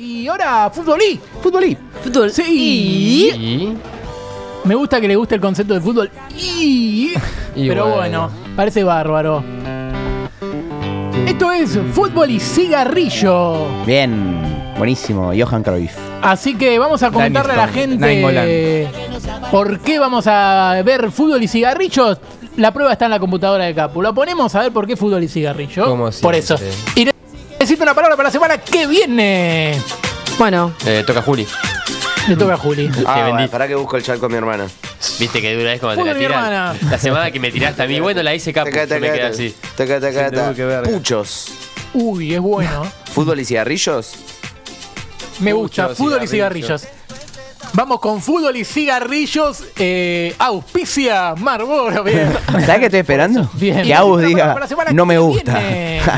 [0.00, 1.20] Y ahora, fútbol y.
[1.42, 1.76] Fútbol y.
[2.04, 2.30] Fútbol.
[2.30, 3.32] Sí.
[3.34, 3.76] Y.
[4.62, 7.14] Me gusta que le guste el concepto de fútbol y.
[7.56, 8.28] Y pero bueno.
[8.28, 8.30] bueno.
[8.54, 9.42] parece bárbaro.
[11.26, 13.84] Esto es fútbol y cigarrillo.
[13.84, 14.74] Bien.
[14.78, 15.32] Buenísimo.
[15.36, 15.96] Johan Cruyff.
[16.22, 18.88] Así que vamos a comentarle a la gente
[19.50, 22.18] por qué vamos a ver fútbol y cigarrillos.
[22.56, 24.00] La prueba está en la computadora de Capu.
[24.00, 26.12] Lo ponemos a ver por qué fútbol y cigarrillo.
[26.22, 26.56] Por eso.
[27.58, 29.80] Necesito una palabra para la semana que viene.
[30.38, 31.46] Bueno, Eh, toca Juli.
[32.28, 32.90] Le toca a Juli.
[33.06, 33.32] Ah, vendí.
[33.32, 34.66] bueno, para que busco el chalco a mi hermana.
[35.18, 36.82] Viste que dura es como te la mi tiras.
[36.90, 38.70] La semana que me tiraste a mí, bueno, la hice capo.
[38.70, 39.34] Taca, Yo me taca, quedé taca.
[39.34, 39.54] así.
[39.76, 40.82] Taca, taca, verga.
[40.90, 41.46] Puchos.
[41.94, 42.86] Uy, es bueno.
[43.14, 44.12] ¿Fútbol y cigarrillos?
[45.40, 45.84] Me gusta.
[45.84, 46.78] Mucho Fútbol y cigarrillo.
[46.78, 47.17] cigarrillos.
[47.74, 49.62] Vamos con fútbol y cigarrillos.
[49.76, 52.02] Eh, auspicia Marlboro.
[52.02, 52.28] Bien.
[52.50, 53.48] ¿Sabes qué estoy esperando?
[53.54, 53.82] Bien.
[53.82, 54.56] Que Agus diga,
[54.92, 55.60] no me gusta.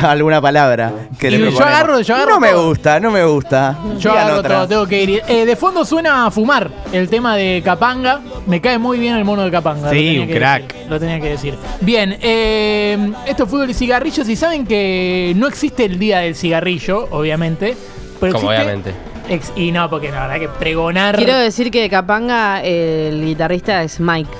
[0.10, 2.68] Alguna palabra que Y le yo agarro- yo agarro No me todo.
[2.68, 3.76] gusta, no me gusta.
[3.98, 4.54] Yo Digan agarro otra.
[4.56, 5.22] todo, tengo que ir.
[5.28, 8.20] Eh, de fondo suena a fumar el tema de Capanga.
[8.46, 9.90] Me cae muy bien el mono de Capanga.
[9.90, 10.72] Sí, un que crack.
[10.72, 11.54] decir, lo tenía que decir.
[11.80, 14.28] Bien, eh, esto es fútbol y cigarrillos.
[14.28, 17.76] Y saben que no existe el día del cigarrillo, obviamente.
[18.20, 19.09] Pero Como existe- obviamente.
[19.30, 21.16] Ex- y no, porque la verdad que pregonar.
[21.16, 24.30] quiero decir que de Capanga el guitarrista es Mike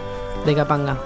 [0.45, 0.97] de Capanga.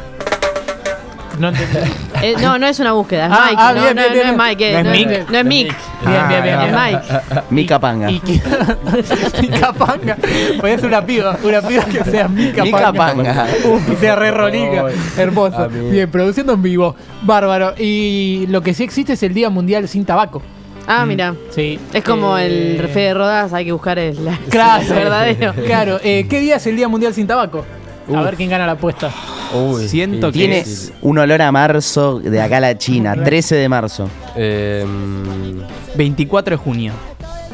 [1.38, 1.78] No entendí.
[2.22, 3.56] Eh, no, no es una búsqueda, es Ah, Mike.
[3.60, 5.30] ah, no, bien, no, bien, no bien, es Mike, eh, No es Mick.
[5.30, 5.74] no es Mick.
[6.06, 6.72] Bien, bien, bien, Es.
[6.72, 7.42] Mike.
[7.50, 8.06] Mica Panga.
[9.42, 10.16] Mica Panga.
[10.60, 11.36] Puede ser una piba.
[11.42, 13.46] Una piba que sea Mica Mica Panga.
[13.64, 14.28] Uf, sea re
[15.16, 15.68] Hermoso.
[15.68, 16.94] Bien, produciendo en vivo.
[17.22, 17.74] Bárbaro.
[17.78, 20.40] Y lo que sí existe es el Día Mundial sin Tabaco.
[20.86, 21.34] Ah, mira.
[21.50, 21.78] Sí.
[21.92, 25.54] Es como Eh, el refe de Rodas, hay que buscar el, la- Claro, el verdadero.
[25.64, 25.98] Claro.
[26.02, 27.64] Eh, ¿Qué día es el Día Mundial sin Tabaco?
[28.14, 29.10] A ver quién gana la apuesta.
[29.54, 30.92] Uy, Siento que Tiene difícil.
[31.00, 34.10] un olor a marzo de acá a la China, 13 de marzo.
[34.36, 34.84] Eh,
[35.96, 36.92] 24 de junio.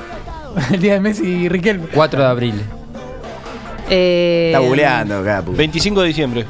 [0.73, 1.87] El Día de Messi y Riquelme.
[1.95, 2.55] 4 de abril.
[3.89, 5.53] Eh, Está buleando, Capu.
[5.53, 6.47] 25 de diciembre.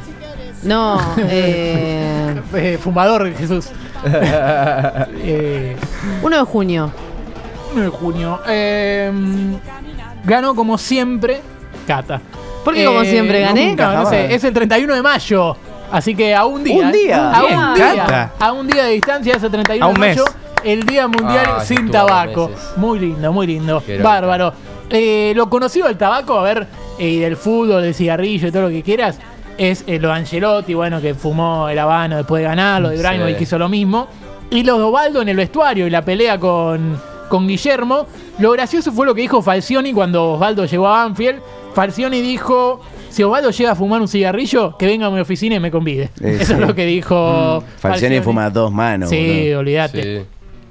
[0.62, 3.66] No, eh, Eh, fumador, Jesús.
[5.22, 5.76] eh,
[6.22, 6.90] 1 de junio.
[7.74, 8.40] 1 de junio.
[8.48, 9.12] Eh,
[10.24, 11.40] ganó como siempre
[11.86, 12.20] Cata.
[12.64, 13.74] ¿Por qué como siempre gané?
[13.74, 15.56] No, no sé, es el 31 de mayo.
[15.90, 16.84] Así que a un día.
[16.86, 17.30] Un día.
[17.32, 17.94] A un día.
[17.96, 18.32] Cata.
[18.38, 20.24] A un día de distancia, ese 31 A un de mayo.
[20.24, 20.34] mes.
[20.62, 22.50] El Día Mundial Ah, sin tabaco.
[22.76, 23.82] Muy lindo, muy lindo.
[24.02, 24.52] Bárbaro.
[24.90, 26.66] Eh, lo conocido del tabaco, a ver,
[26.98, 29.18] eh, y del fútbol, del cigarrillo y todo lo que quieras,
[29.60, 32.96] es eh, lo de Angelotti, bueno, que fumó el habano después de ganar, lo de
[32.96, 33.38] Ibrahimovic Sí.
[33.38, 34.08] que hizo lo mismo.
[34.50, 36.98] Y los de Ovaldo en el vestuario y la pelea con,
[37.28, 38.06] con Guillermo.
[38.38, 41.40] Lo gracioso fue lo que dijo Falcioni cuando Osvaldo llegó a Banfield.
[41.74, 45.60] Falcioni dijo, si Osvaldo llega a fumar un cigarrillo, que venga a mi oficina y
[45.60, 46.10] me convide.
[46.20, 46.52] Eh, Eso sí.
[46.54, 49.08] es lo que dijo Falcioni fuma dos manos.
[49.10, 49.58] Sí, boludo.
[49.60, 50.02] olvídate.
[50.02, 50.26] Sí.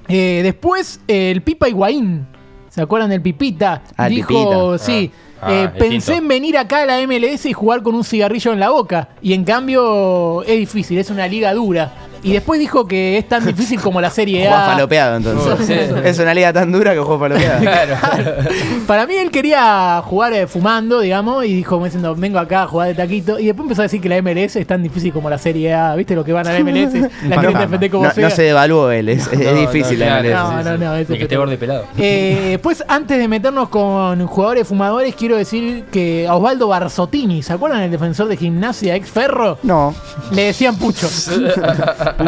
[0.10, 2.26] Eh, después, eh, el Pipa Higuaín.
[2.70, 3.82] ¿Se acuerdan del Pipita?
[3.96, 4.78] Ah, el Dijo, Pipita.
[4.84, 5.12] sí.
[5.14, 8.52] Ah, eh, ah, pensé en venir acá a la MLS y jugar con un cigarrillo
[8.52, 9.10] en la boca.
[9.22, 12.09] Y en cambio es difícil, es una liga dura.
[12.24, 14.72] Y después dijo que es tan difícil como la Serie Juega A.
[14.74, 15.60] falopeado entonces.
[15.70, 15.74] Sí.
[16.04, 17.60] Es una liga tan dura que juega falopeado.
[17.62, 17.96] Claro.
[18.88, 22.68] Para mí él quería jugar eh, fumando, digamos, y dijo, me diciendo, vengo acá a
[22.68, 23.40] jugar de taquito.
[23.40, 25.96] Y después empezó a decir que la MLS es tan difícil como la Serie A.
[25.96, 26.94] ¿Viste lo que van a la MLS?
[26.94, 27.42] La Panorama.
[27.42, 28.30] gente defende como No, sea.
[28.30, 30.32] no se devaluó él, es, es No, difícil no, la MLS.
[30.34, 31.86] No, no, no, es Ni que esté y pelado.
[31.98, 37.54] Eh, pues antes de meternos con jugadores fumadores, quiero decir que a Osvaldo Barzottini, ¿se
[37.54, 39.58] acuerdan el defensor de gimnasia ex Ferro?
[39.64, 39.94] No,
[40.32, 41.08] Le decían Pucho.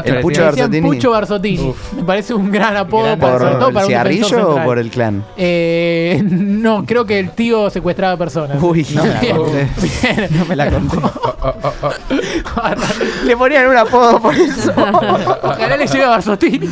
[0.03, 0.21] El
[0.81, 1.73] Pucho Barzottini.
[1.95, 4.79] Me parece un gran apodo Gran para, ¿Por sobre todo para un cigarrillo o por
[4.79, 5.23] el clan?
[5.37, 8.61] Eh, no, creo que el tío secuestraba personas.
[8.61, 9.67] Uy, no me la conté.
[9.81, 10.27] bien.
[10.31, 10.97] No me la conté.
[13.25, 14.71] Le ponían un apodo por eso.
[14.71, 16.59] Ojalá le llegue a Barzottini.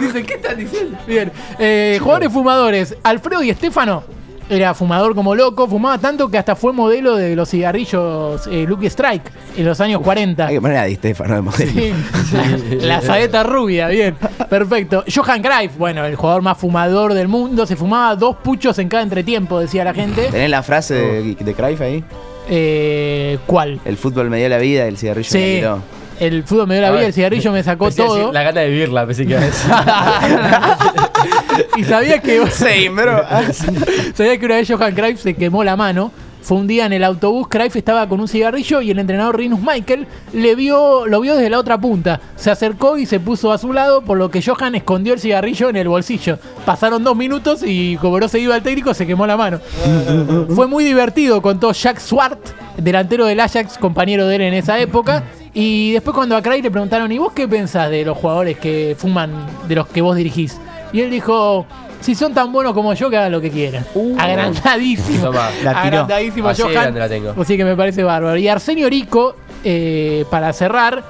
[0.00, 0.98] Dicen, ¿qué están diciendo?
[1.06, 1.32] Bien.
[1.58, 2.96] Eh, jugadores fumadores.
[3.02, 4.04] Alfredo y Estefano.
[4.50, 8.86] Era fumador como loco, fumaba tanto que hasta fue modelo de los cigarrillos eh, Lucky
[8.86, 9.22] Strike
[9.56, 10.46] en los años 40.
[10.46, 11.72] Hay que poner a Di Stefano de modelo.
[12.24, 12.76] Sí.
[12.80, 14.16] La saeta rubia, bien.
[14.50, 15.02] Perfecto.
[15.12, 19.02] Johan Cruyff, bueno, el jugador más fumador del mundo, se fumaba dos puchos en cada
[19.02, 20.28] entretiempo, decía la gente.
[20.30, 22.04] ¿Tenés la frase de, de Cruyff ahí?
[22.48, 23.80] Eh, ¿Cuál?
[23.86, 25.54] El fútbol me dio la vida, el cigarrillo me Sí.
[25.56, 25.78] quitó.
[26.20, 28.32] El fútbol me dio la vida, el cigarrillo me sacó Pensé decir todo.
[28.32, 29.70] La gana de vivirla, pensé que decir.
[31.76, 33.22] y sabía que Sí, bro.
[34.14, 36.12] sabía que una vez Johan Cruyff se quemó la mano.
[36.42, 39.60] Fue un día en el autobús, Cruyff estaba con un cigarrillo y el entrenador Rinus
[39.62, 42.20] Michael le vio, lo vio desde la otra punta.
[42.36, 45.70] Se acercó y se puso a su lado, por lo que Johan escondió el cigarrillo
[45.70, 46.38] en el bolsillo.
[46.66, 49.58] Pasaron dos minutos y como no se iba el técnico, se quemó la mano.
[50.54, 52.40] Fue muy divertido, contó Jack Swart,
[52.76, 55.24] delantero del Ajax, compañero de él en esa época.
[55.54, 58.94] Y después cuando a Craig le preguntaron, ¿y vos qué pensás de los jugadores que
[58.98, 59.32] fuman,
[59.66, 60.58] de los que vos dirigís?
[60.94, 61.66] Y él dijo,
[62.00, 63.84] Si son tan buenos como yo, que hagan lo que quieran.
[64.16, 65.24] Agrandadísimo.
[65.26, 65.50] Toma.
[65.64, 66.00] La tiró.
[66.00, 66.74] Agrandadísimo Así de Johan.
[66.82, 67.34] grande la tengo.
[67.42, 68.36] Así que me parece bárbaro.
[68.36, 71.02] Y Arsenio Rico, eh, para cerrar,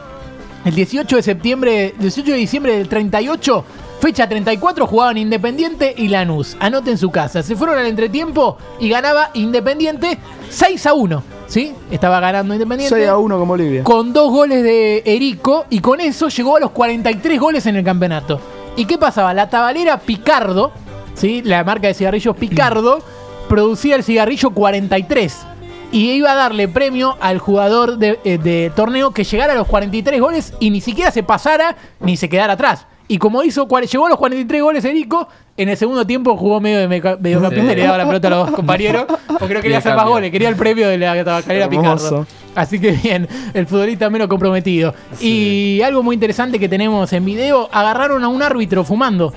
[0.64, 3.64] el 18 de septiembre, 18 de diciembre del 38,
[4.00, 6.56] fecha 34, jugaban Independiente y Lanús.
[6.60, 7.42] Anoten en su casa.
[7.42, 11.22] Se fueron al entretiempo y ganaba Independiente 6 a 1.
[11.46, 11.74] ¿Sí?
[11.90, 12.94] Estaba ganando Independiente.
[12.96, 13.84] 6 a 1 como Bolivia.
[13.84, 17.84] Con dos goles de Erico y con eso llegó a los 43 goles en el
[17.84, 18.40] campeonato.
[18.76, 19.32] ¿Y qué pasaba?
[19.34, 20.72] La tabalera Picardo,
[21.14, 21.42] ¿sí?
[21.42, 23.02] la marca de cigarrillos Picardo,
[23.48, 25.46] producía el cigarrillo 43
[25.92, 29.68] y iba a darle premio al jugador de, eh, de torneo que llegara a los
[29.68, 32.86] 43 goles y ni siquiera se pasara ni se quedara atrás.
[33.06, 36.78] Y como hizo, llegó a los 43 goles Erico, en el segundo tiempo jugó medio
[36.78, 39.04] de mediocampista y le daba la pelota a los compañeros
[39.38, 42.26] porque no quería de hacer más goles, quería el premio de la tabacalera Picardo.
[42.54, 44.94] Así que bien, el futbolista menos comprometido.
[45.20, 49.32] Y algo muy interesante que tenemos en video, agarraron a un árbitro fumando.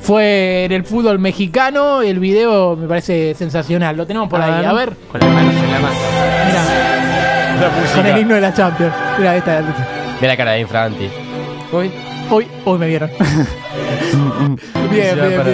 [0.00, 3.96] Fue en el fútbol mexicano, el video me parece sensacional.
[3.96, 4.92] Lo tenemos por ahí, a ver.
[5.10, 5.98] Con las manos en la masa.
[6.46, 8.92] Mira, La con el himno de la Champions.
[9.18, 9.62] Mira, esta.
[10.20, 11.08] Ve la cara de Infranti.
[11.72, 11.90] Uy.
[12.30, 13.10] Hoy, hoy me vieron.
[14.90, 15.44] bien, bien, bien.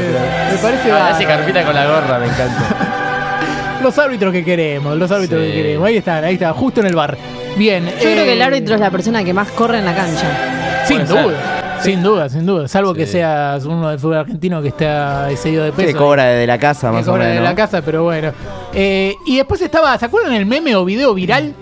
[0.52, 3.78] Me parece Ah, hace carpita con la gorra, me encanta.
[3.82, 5.46] Los árbitros que queremos, los árbitros Sí.
[5.48, 5.88] que queremos.
[5.88, 7.18] Ahí están, ahí está, justo en el bar.
[7.56, 7.84] Bien.
[7.84, 10.84] Yo creo que el eh, árbitro es la persona que más corre en la cancha.
[10.86, 11.22] Sin Puede ser.
[11.24, 12.68] duda, sin duda, sin duda.
[12.68, 13.12] Salvo que Sí.
[13.12, 15.88] seas uno del fútbol argentino que está excedido de peso.
[15.88, 17.44] Que cobra desde la casa, que más o cobra de menos.
[17.48, 18.32] la casa, pero bueno.
[18.72, 21.52] Eh, y después estaba, ¿se acuerdan el meme o video viral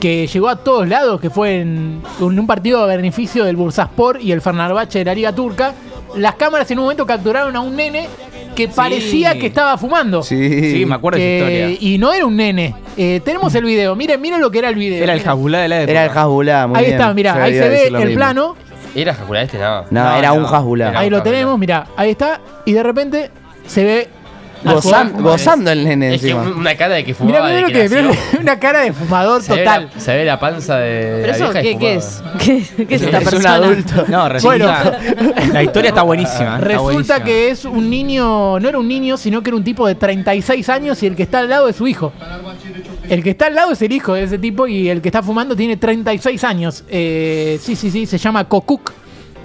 [0.00, 1.20] que llegó a todos lados?
[1.20, 5.14] Que fue en, en un partido a beneficio del Bursaspor y el Fenerbahce de la
[5.14, 5.72] Liga Turca.
[6.16, 8.08] Las cámaras en un momento capturaron a un nene
[8.56, 10.22] que parecía que estaba fumando.
[10.22, 10.72] Sí.
[10.72, 11.88] Sí, me acuerdo de esa historia.
[11.92, 12.74] y no era un nene.
[12.96, 13.94] Eh, tenemos el video.
[13.94, 15.02] Miren, miren lo que era el video.
[15.04, 15.90] Era el jabulá de la época.
[15.92, 16.96] Era el Hasbulá, muy Ahí bien.
[17.00, 18.14] está, mirá, ahí se ve el mismo.
[18.14, 18.56] plano.
[18.94, 19.58] ¿Era Jacula este?
[19.58, 19.82] No.
[19.82, 20.34] No, No, era no.
[20.36, 20.88] un Hasbulá.
[20.90, 22.40] Era Ahí lo tenemos, mirá, ahí está.
[22.64, 23.30] Y de repente
[23.66, 24.08] se ve.
[24.64, 26.56] Gozan- Mirá, gozando el nene Es que encima.
[26.56, 28.02] una cara de que fumaba mirá de lo que que nació.
[28.02, 29.90] mirá una cara de fumador Se ve total.
[29.94, 32.22] la- Se ve la panza de ¿Pero la eso vieja qué, qué es?
[32.38, 33.54] ¿Qué, qué es esta Es un persona?
[33.54, 34.04] adulto.
[34.08, 34.98] No, resulta.
[35.52, 36.56] la historia está buenísima.
[36.56, 37.24] está Resulta buenísima.
[37.24, 40.68] que es un niño, no era un niño, sino que era un tipo de 36
[40.68, 42.12] años y el que está al lado es su hijo.
[43.08, 45.22] El que está al lado es el hijo de ese tipo y el que está
[45.22, 46.84] fumando tiene 36 años.
[46.88, 48.92] Eh, sí, sí, sí, se llama Kokuk.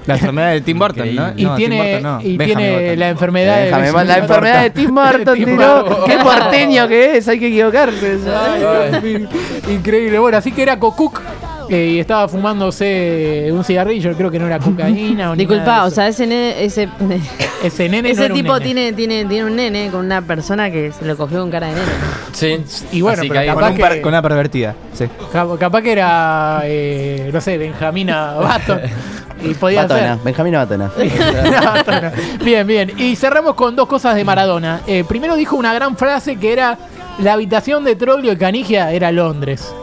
[0.06, 1.34] La enfermedad de Tim Burton, ¿no?
[1.36, 2.22] Y No, Tim tiene, Burton no.
[2.22, 4.70] y Benjamin tiene la enfermedad de Benjamin la enfermedad de.
[4.72, 6.06] Tim Burton, Tim tiró.
[6.06, 8.18] Qué porteño que es, hay que equivocarse.
[8.28, 9.28] Ay,
[9.70, 10.20] Increíble.
[10.20, 11.22] Bueno, así que era Kokuk
[11.70, 14.14] eh, y estaba fumándose un cigarrillo.
[14.16, 16.90] Creo que no era cocaína o Disculpa, o sea, ese nene, ese,
[17.64, 18.66] ese nene no ese era un tipo nene.
[18.66, 21.74] tiene, tiene, tiene un nene con una persona que se lo cogió con cara de
[21.76, 21.88] nene.
[22.34, 22.58] Sí.
[22.92, 24.76] Y bueno, Así pero que ahí- capaz Con, un que- con una pervertida.
[24.94, 25.06] Sí.
[25.32, 28.82] Capaz que era, eh, no sé, Benjamina Baton.
[29.44, 30.24] Y podía Batona, ser.
[30.24, 30.92] Benjamín Batona.
[31.66, 32.12] Batona.
[32.44, 32.92] bien, bien.
[32.98, 34.82] Y cerramos con dos cosas de Maradona.
[34.88, 36.78] Eh, primero dijo una gran frase que era:
[37.20, 39.74] La habitación de Troglio y Canigia era Londres.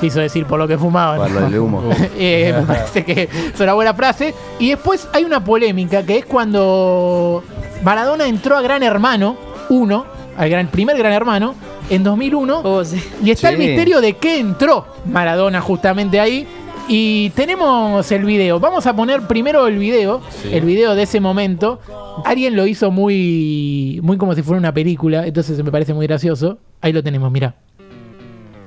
[0.00, 1.18] Quiso decir por lo que fumaban.
[1.18, 1.82] Por lo del humo.
[2.20, 4.34] Eh, me parece que es una buena frase.
[4.58, 7.42] Y después hay una polémica que es cuando
[7.82, 9.36] Maradona entró a Gran Hermano
[9.68, 10.06] 1,
[10.36, 11.54] al gran, primer Gran Hermano,
[11.90, 12.60] en 2001.
[12.64, 13.02] Oh, sí.
[13.22, 16.46] Y está el misterio de qué entró Maradona justamente ahí.
[16.88, 18.58] Y tenemos el video.
[18.60, 20.48] Vamos a poner primero el video, Sí.
[20.54, 21.80] el video de ese momento.
[22.24, 26.58] Alguien lo hizo muy, muy como si fuera una película, entonces me parece muy gracioso.
[26.80, 27.54] Ahí lo tenemos, mira.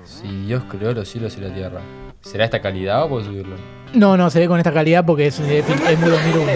[0.06, 1.82] Si Dios creó los cielos y la tierra.
[2.22, 3.56] ¿Será esta calidad o puedo subirlo?
[3.94, 6.52] No, no, se ve con esta calidad porque es, es, es muy 2001.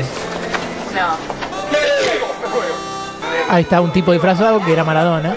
[3.49, 5.35] Ahí está un tipo disfrazado que era Maradona.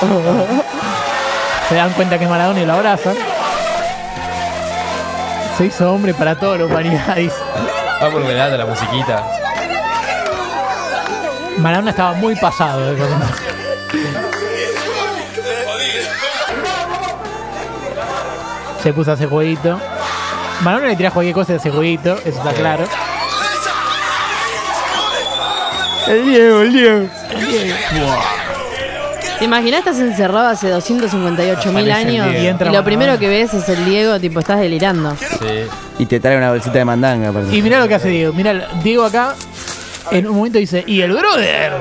[1.68, 3.16] Se dan cuenta que es Maradona y lo abrazan.
[5.58, 7.16] Se hizo hombre para toda la humanidad.
[8.02, 9.24] Va por velando la musiquita.
[11.58, 12.92] Maradona estaba muy pasado.
[12.92, 13.18] de cosas.
[18.82, 19.80] Se puso a hacer jueguito.
[20.60, 22.84] Maradona le tira cualquier cosa de ese jueguito, eso está claro.
[26.06, 27.08] El Diego, el Diego.
[29.38, 29.80] ¿Te imaginas?
[29.80, 33.84] Estás encerrado hace 258 mil años y, Y entra lo primero que ves es el
[33.84, 35.14] Diego, tipo, estás delirando.
[35.16, 35.66] Sí.
[35.98, 37.28] Y te trae una bolsita de mandanga.
[37.28, 37.54] aparte.
[37.54, 38.32] Y mirá lo que hace Diego.
[38.32, 39.34] Mirá, Diego acá
[40.10, 41.72] en un momento dice, y el brother.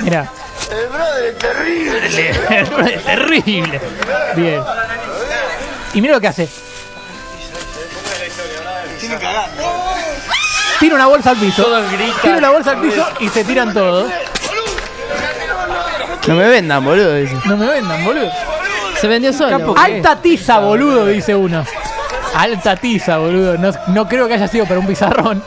[0.00, 0.30] Mirá.
[0.70, 2.30] El brother es terrible.
[2.58, 3.80] El brother es terrible.
[4.36, 4.62] Bien.
[5.94, 6.48] Y mira lo que hace.
[10.80, 11.62] Tira una bolsa al piso.
[11.62, 12.22] Todos gritan.
[12.22, 14.10] Tira una bolsa al piso y se tiran todos.
[16.28, 17.14] No me vendan, boludo.
[17.16, 17.34] dice.
[17.46, 18.30] No me vendan, boludo.
[19.00, 19.74] Se vendió solo.
[19.76, 21.64] Alta tiza, boludo, dice uno.
[22.34, 23.58] Alta tiza, boludo.
[23.58, 25.42] No, no creo que haya sido para un pizarrón.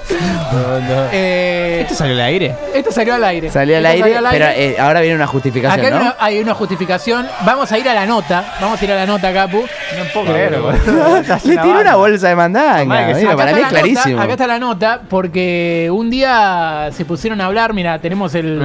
[0.52, 1.08] No, no.
[1.12, 2.56] Eh, ¿Esto salió al aire?
[2.74, 3.50] esto salió al aire.
[3.50, 6.02] Salió al Esto aire, pero eh, ahora viene una justificación, Acá hay, ¿no?
[6.02, 7.28] una, hay una justificación.
[7.44, 8.54] Vamos a ir a la nota.
[8.62, 9.62] Vamos a ir a la nota, Capu.
[9.98, 11.22] No puedo creer, boludo.
[11.46, 13.14] Le tiró una bolsa de mandanga.
[13.16, 14.16] Mira, para está mí la es clarísimo.
[14.16, 17.74] Nota, acá está la nota porque un día se pusieron a hablar.
[17.74, 18.62] Mira, tenemos el.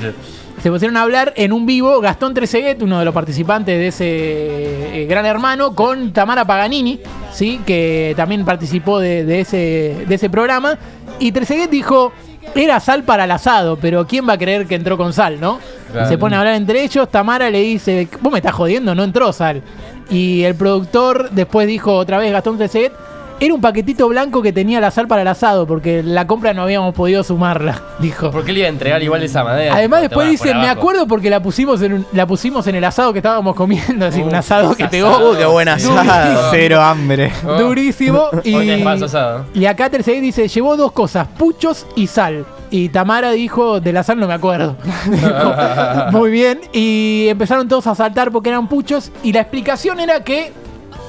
[0.00, 0.14] Sí.
[0.62, 5.02] Se pusieron a hablar en un vivo Gastón Trezeguet, uno de los participantes de ese
[5.02, 7.00] eh, Gran Hermano, con Tamara Paganini,
[7.32, 7.60] ¿sí?
[7.66, 10.78] que también participó de, de ese, de ese programa.
[11.18, 12.12] Y Trezeguet dijo,
[12.54, 15.58] era sal para el asado, pero ¿quién va a creer que entró con sal, no?
[15.90, 16.08] Claro.
[16.08, 19.32] Se pone a hablar entre ellos, Tamara le dice, vos me estás jodiendo, no entró
[19.32, 19.62] sal.
[20.10, 22.92] Y el productor después dijo otra vez, Gastón Trezeguet,
[23.44, 26.62] era un paquetito blanco que tenía la sal para el asado, porque la compra no
[26.62, 28.30] habíamos podido sumarla, dijo.
[28.30, 29.74] ¿Por qué le iba a entregar igual esa manera?
[29.74, 30.80] Además después dice, me abajo"?
[30.80, 34.20] acuerdo porque la pusimos en un- la pusimos en el asado que estábamos comiendo, así
[34.22, 35.32] Uh, un asado que pegó asado.
[35.32, 36.48] Uh, qué buen asado.
[36.50, 37.32] Cero hambre.
[37.46, 37.54] Oh.
[37.54, 39.46] durísimo y, Hoy tenés falso asado.
[39.54, 42.44] y acá Tercey dice, llevó dos cosas, puchos y sal.
[42.70, 44.76] Y Tamara dijo, de la sal no me acuerdo.
[45.06, 45.54] Dijo,
[46.12, 46.58] Muy bien.
[46.72, 49.10] Y empezaron todos a saltar porque eran puchos.
[49.22, 50.52] Y la explicación era que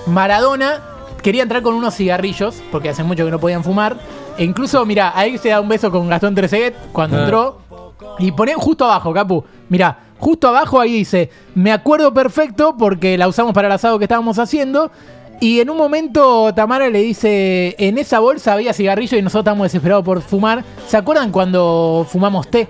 [0.07, 0.81] Maradona
[1.23, 3.97] quería entrar con unos cigarrillos, porque hace mucho que no podían fumar.
[4.37, 7.23] E incluso, mira, ahí se da un beso con Gastón Trezeguet cuando Ah.
[7.23, 7.57] entró.
[8.19, 9.43] Y ponen justo abajo, Capu.
[9.69, 14.05] Mira, justo abajo ahí dice, me acuerdo perfecto porque la usamos para el asado que
[14.05, 14.91] estábamos haciendo.
[15.39, 19.65] Y en un momento Tamara le dice, en esa bolsa había cigarrillo y nosotros estábamos
[19.65, 20.63] desesperados por fumar.
[20.87, 22.67] ¿Se acuerdan cuando fumamos té?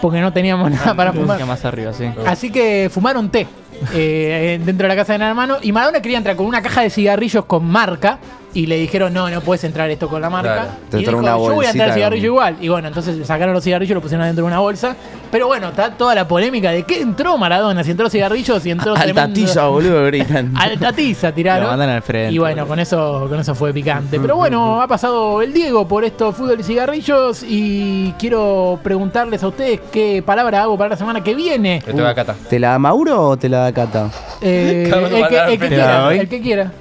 [0.00, 1.44] Porque no teníamos nada para fumar.
[1.44, 2.04] más arriba, sí.
[2.24, 3.46] Así que fumaron té
[3.94, 5.58] eh, dentro de la casa de Gran Hermano.
[5.62, 8.18] Y Maradona quería entrar con una caja de cigarrillos con marca.
[8.54, 10.54] Y le dijeron, no, no puedes entrar esto con la marca.
[10.54, 10.70] Claro.
[10.90, 12.56] Te y dijo, una yo voy a entrar bolsita cigarrillo con- igual.
[12.60, 14.96] Y bueno, entonces sacaron los cigarrillos y lo pusieron adentro de una bolsa.
[15.30, 17.84] Pero bueno, está toda la polémica de qué entró Maradona.
[17.84, 20.54] Si entró cigarrillos, si entró Alta tiza, boludo, gritan.
[20.56, 21.64] Alta tiza tiraron.
[21.64, 22.32] Lo mandan al frente.
[22.32, 24.18] Y bueno, con eso, con eso fue picante.
[24.18, 27.44] Pero bueno, ha pasado el Diego por esto, fútbol y cigarrillos.
[27.46, 31.82] Y quiero preguntarles a ustedes qué palabra hago para la semana que viene.
[31.84, 32.36] Te a catar.
[32.48, 34.10] ¿Te la da Mauro o te la da Cata?
[34.40, 36.72] Eh, el, que, el quiera, el que quiera.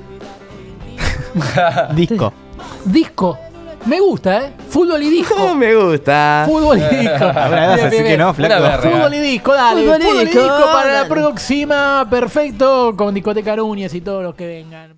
[1.96, 2.34] Disco.
[2.86, 3.38] Disco.
[3.86, 4.53] Me gusta, ¿eh?
[4.70, 5.56] Fútbol y disco.
[5.56, 6.44] Me gusta.
[6.46, 7.15] Fútbol y disco.
[7.25, 8.56] Ahora vas Bien, a decir bien, que no, flaco.
[8.58, 8.89] Una verga.
[8.89, 9.82] Fútbol y disco, dale.
[9.82, 12.08] Fútbol y disco, para la próxima.
[12.10, 12.94] Perfecto.
[12.98, 14.94] Con discoteca Núñez y todos los que vengan.